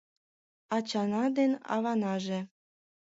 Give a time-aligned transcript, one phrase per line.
[0.75, 2.39] Ачана ден аванаже